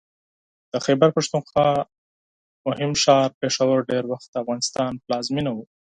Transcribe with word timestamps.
د 0.71 0.73
خیبر 0.85 1.09
پښتونخوا 1.15 1.69
مهم 2.67 2.91
ښار 3.01 3.29
پېښور 3.41 3.77
ډېر 3.91 4.03
وخت 4.11 4.27
د 4.31 4.35
افغانستان 4.43 4.91
پلازمېنه 5.03 5.51
وه 5.53 5.65